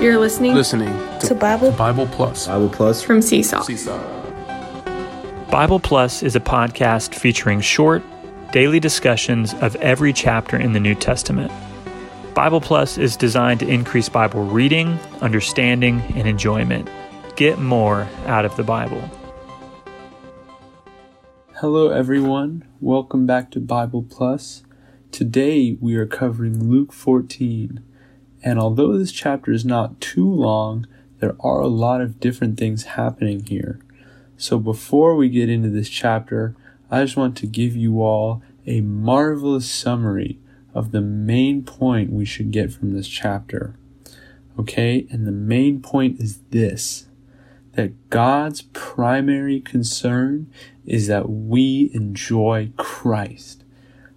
[0.00, 2.46] You're listening, listening to, to Bible Bible Plus.
[2.46, 3.60] Bible Plus from Seesaw.
[3.60, 3.98] Seesaw.
[5.50, 8.02] Bible Plus is a podcast featuring short,
[8.50, 11.52] daily discussions of every chapter in the New Testament.
[12.32, 16.88] Bible Plus is designed to increase Bible reading, understanding, and enjoyment.
[17.36, 19.02] Get more out of the Bible.
[21.56, 22.64] Hello, everyone.
[22.80, 24.62] Welcome back to Bible Plus.
[25.12, 27.84] Today we are covering Luke 14.
[28.42, 30.86] And although this chapter is not too long,
[31.18, 33.80] there are a lot of different things happening here.
[34.36, 36.56] So before we get into this chapter,
[36.90, 40.38] I just want to give you all a marvelous summary
[40.72, 43.74] of the main point we should get from this chapter.
[44.58, 47.06] Okay, and the main point is this
[47.74, 50.52] that God's primary concern
[50.84, 53.62] is that we enjoy Christ.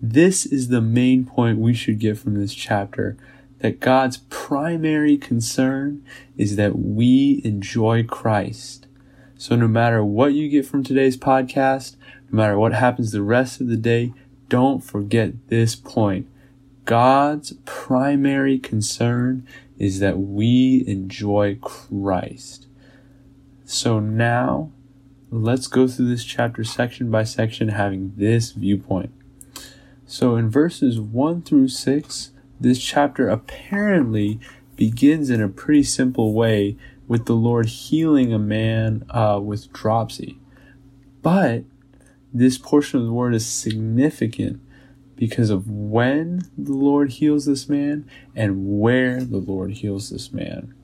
[0.00, 3.18] This is the main point we should get from this chapter
[3.64, 6.04] that God's primary concern
[6.36, 8.86] is that we enjoy Christ.
[9.38, 11.96] So no matter what you get from today's podcast,
[12.30, 14.12] no matter what happens the rest of the day,
[14.50, 16.28] don't forget this point.
[16.84, 22.66] God's primary concern is that we enjoy Christ.
[23.64, 24.72] So now,
[25.30, 29.14] let's go through this chapter section by section having this viewpoint.
[30.04, 34.40] So in verses 1 through 6, this chapter apparently
[34.76, 40.38] begins in a pretty simple way with the Lord healing a man uh, with dropsy.
[41.22, 41.64] But
[42.32, 44.60] this portion of the word is significant
[45.16, 50.74] because of when the Lord heals this man and where the Lord heals this man.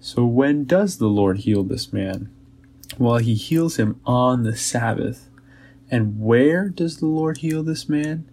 [0.00, 2.30] So, when does the Lord heal this man?
[2.98, 5.28] Well, he heals him on the Sabbath.
[5.90, 8.28] And where does the Lord heal this man?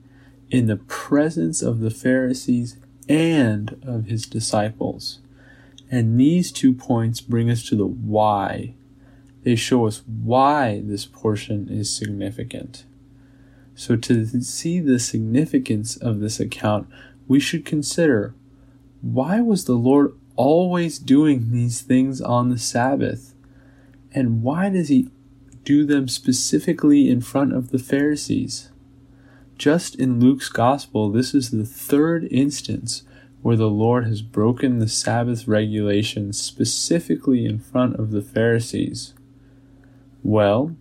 [0.51, 5.19] In the presence of the Pharisees and of his disciples.
[5.89, 8.75] And these two points bring us to the why.
[9.43, 12.85] They show us why this portion is significant.
[13.73, 16.87] So, to see the significance of this account,
[17.27, 18.35] we should consider
[19.01, 23.33] why was the Lord always doing these things on the Sabbath?
[24.13, 25.09] And why does he
[25.63, 28.70] do them specifically in front of the Pharisees?
[29.61, 33.03] Just in Luke's Gospel, this is the third instance
[33.43, 39.13] where the Lord has broken the Sabbath regulations specifically in front of the Pharisees.
[40.23, 40.75] Well,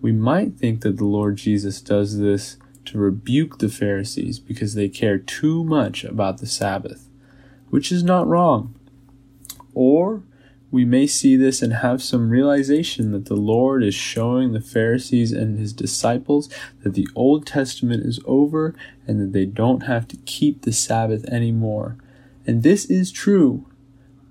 [0.00, 4.88] we might think that the Lord Jesus does this to rebuke the Pharisees because they
[4.88, 7.08] care too much about the Sabbath,
[7.70, 8.74] which is not wrong.
[9.74, 10.24] Or
[10.70, 15.32] we may see this and have some realization that the Lord is showing the Pharisees
[15.32, 16.50] and his disciples
[16.82, 18.74] that the Old Testament is over
[19.06, 21.96] and that they don't have to keep the Sabbath anymore.
[22.46, 23.66] And this is true,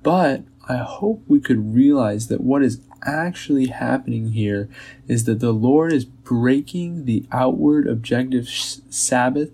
[0.04, 4.70] but I hope we could realize that what is actually happening here
[5.08, 9.52] is that the Lord is breaking the outward objective Sabbath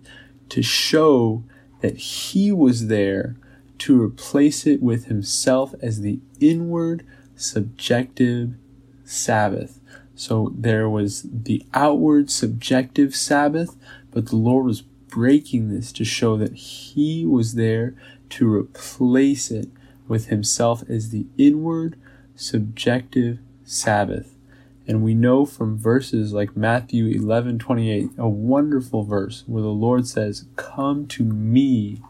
[0.50, 1.44] to show
[1.82, 3.38] that He was there
[3.80, 8.54] to replace it with himself as the inward subjective
[9.04, 9.80] Sabbath.
[10.16, 13.76] So there was the outward subjective Sabbath,
[14.12, 17.96] but the Lord was breaking this to show that he was there
[18.30, 19.70] to replace it
[20.08, 21.98] with himself as the inward
[22.36, 24.36] subjective Sabbath.
[24.88, 30.08] And we know from verses like Matthew 11 28, a wonderful verse where the Lord
[30.08, 32.02] says, Come to me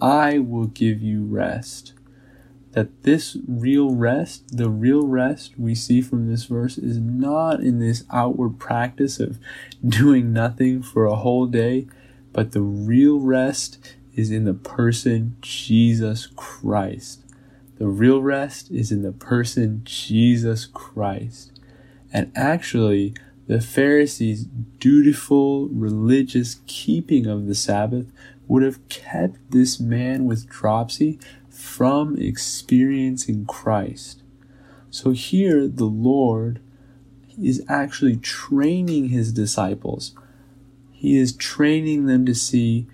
[0.00, 1.92] I will give you rest.
[2.72, 7.80] That this real rest, the real rest we see from this verse, is not in
[7.80, 9.38] this outward practice of
[9.86, 11.88] doing nothing for a whole day,
[12.32, 17.24] but the real rest is in the person Jesus Christ.
[17.78, 21.58] The real rest is in the person Jesus Christ.
[22.12, 23.14] And actually,
[23.46, 24.44] the Pharisees'
[24.78, 28.06] dutiful religious keeping of the Sabbath
[28.50, 34.24] would have kept this man with dropsy from experiencing Christ.
[34.90, 36.60] So here the Lord
[37.40, 40.16] is actually training his disciples.
[40.90, 42.88] He is training them to see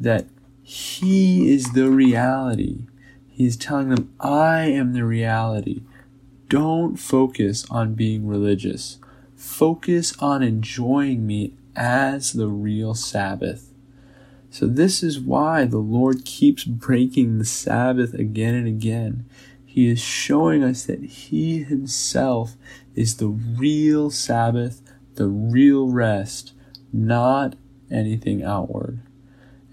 [0.00, 0.24] that
[0.62, 2.86] he is the reality.
[3.28, 5.82] He is telling them, I am the reality.
[6.48, 8.98] Don't focus on being religious.
[9.36, 13.71] Focus on enjoying me as the real Sabbath.
[14.52, 19.24] So, this is why the Lord keeps breaking the Sabbath again and again.
[19.64, 22.56] He is showing us that He Himself
[22.94, 24.82] is the real Sabbath,
[25.14, 26.52] the real rest,
[26.92, 27.56] not
[27.90, 29.00] anything outward.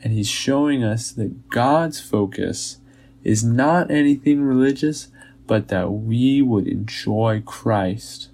[0.01, 2.77] And He's showing us that God's focus
[3.21, 5.09] is not anything religious,
[5.45, 8.29] but that we would enjoy Christ.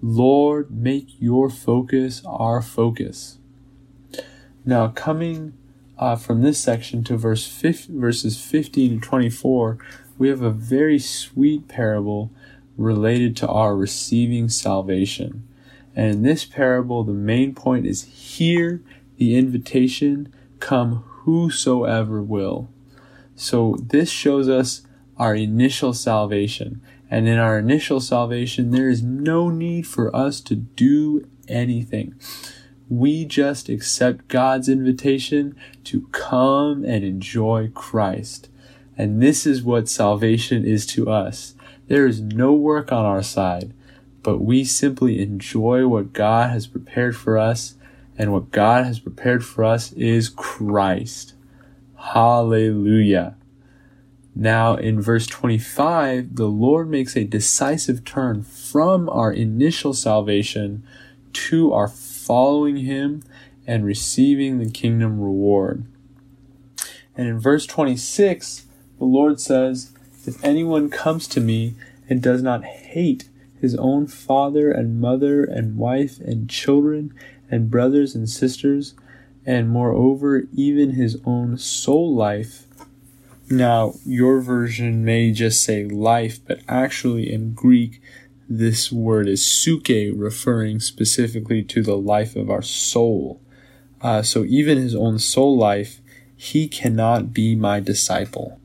[0.00, 3.38] Lord, make your focus our focus.
[4.64, 5.54] Now, coming
[6.00, 9.78] uh, from this section to verse 5, verses 15 to 24,
[10.16, 12.30] we have a very sweet parable
[12.78, 15.46] related to our receiving salvation.
[15.94, 18.82] And in this parable, the main point is hear
[19.18, 22.70] the invitation, come whosoever will.
[23.36, 24.82] So this shows us
[25.18, 26.80] our initial salvation.
[27.10, 32.14] And in our initial salvation, there is no need for us to do anything.
[32.90, 38.48] We just accept God's invitation to come and enjoy Christ.
[38.98, 41.54] And this is what salvation is to us.
[41.86, 43.72] There is no work on our side,
[44.22, 47.76] but we simply enjoy what God has prepared for us,
[48.18, 51.34] and what God has prepared for us is Christ.
[51.96, 53.36] Hallelujah.
[54.34, 60.82] Now, in verse 25, the Lord makes a decisive turn from our initial salvation
[61.32, 61.88] to our
[62.30, 63.24] following Him
[63.66, 65.84] and receiving the kingdom reward.
[67.16, 68.66] And in verse 26,
[68.98, 69.90] the Lord says,
[70.24, 71.74] If anyone comes to me
[72.08, 73.28] and does not hate
[73.60, 77.12] his own father and mother and wife and children
[77.50, 78.94] and brothers and sisters,
[79.44, 82.68] and moreover, even his own soul life,
[83.52, 88.00] now, your version may just say life, but actually in Greek,
[88.52, 93.40] this word is psuche, referring specifically to the life of our soul.
[94.02, 96.00] Uh, so even his own soul life,
[96.34, 98.58] he cannot be my disciple.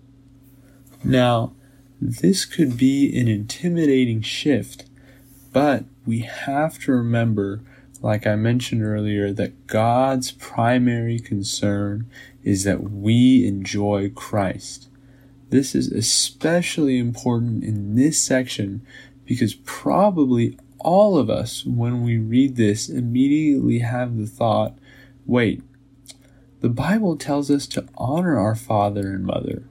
[1.03, 1.53] Now,
[2.01, 4.85] this could be an intimidating shift,
[5.53, 7.61] but we have to remember,
[8.01, 12.09] like I mentioned earlier, that God's primary concern
[12.43, 14.89] is that we enjoy Christ.
[15.51, 18.85] This is especially important in this section
[19.25, 24.77] because probably all of us, when we read this, immediately have the thought
[25.25, 25.63] wait,
[26.61, 29.63] the Bible tells us to honor our father and mother.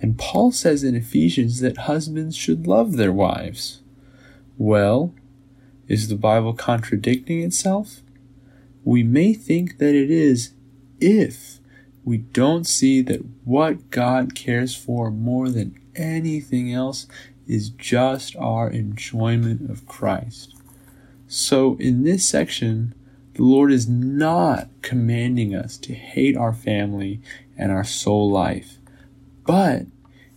[0.00, 3.80] And Paul says in Ephesians that husbands should love their wives.
[4.58, 5.14] Well,
[5.88, 8.02] is the Bible contradicting itself?
[8.84, 10.52] We may think that it is
[11.00, 11.58] if
[12.04, 17.06] we don't see that what God cares for more than anything else
[17.46, 20.54] is just our enjoyment of Christ.
[21.26, 22.94] So, in this section,
[23.34, 27.20] the Lord is not commanding us to hate our family
[27.56, 28.78] and our soul life,
[29.46, 29.86] but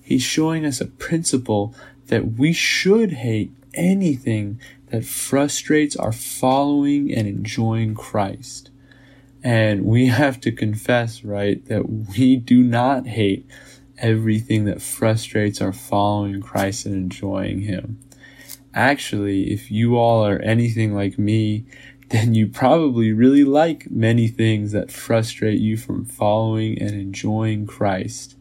[0.01, 1.75] He's showing us a principle
[2.07, 8.71] that we should hate anything that frustrates our following and enjoying Christ.
[9.43, 13.45] And we have to confess, right, that we do not hate
[13.97, 17.99] everything that frustrates our following Christ and enjoying Him.
[18.73, 21.65] Actually, if you all are anything like me,
[22.09, 28.35] then you probably really like many things that frustrate you from following and enjoying Christ.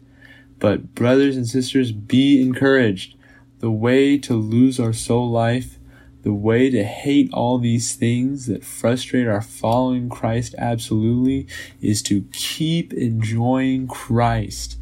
[0.59, 3.15] But, brothers and sisters, be encouraged.
[3.59, 5.79] The way to lose our soul life
[6.27, 11.47] the way to hate all these things that frustrate our following Christ absolutely
[11.81, 14.77] is to keep enjoying Christ.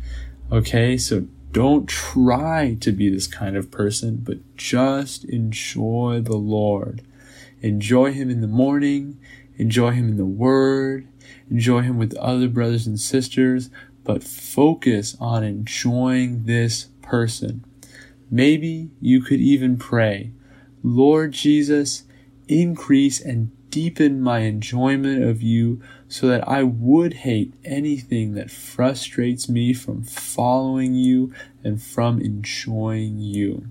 [0.54, 7.02] Okay, so don't try to be this kind of person, but just enjoy the Lord.
[7.60, 9.18] Enjoy Him in the morning,
[9.56, 11.08] enjoy Him in the Word,
[11.50, 13.68] enjoy Him with other brothers and sisters,
[14.04, 17.64] but focus on enjoying this person.
[18.30, 20.30] Maybe you could even pray,
[20.84, 22.04] Lord Jesus,
[22.46, 29.48] increase and deepen my enjoyment of you so that I would hate anything that frustrates
[29.48, 31.32] me from following you
[31.64, 33.66] and from enjoying you.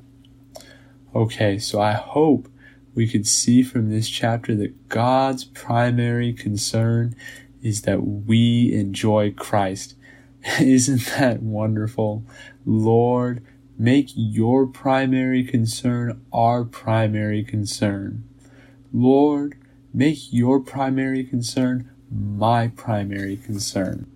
[1.16, 2.50] Okay, so I hope
[2.94, 7.16] we could see from this chapter that God's primary concern
[7.62, 9.96] is that we enjoy Christ.
[10.60, 12.26] Isn't that wonderful?
[12.66, 13.42] Lord,
[13.78, 18.24] Make your primary concern our primary concern.
[18.94, 19.58] Lord,
[19.94, 24.13] make your primary concern my primary concern.